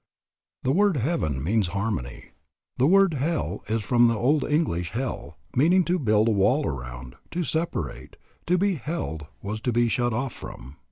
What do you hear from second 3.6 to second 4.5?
is from the old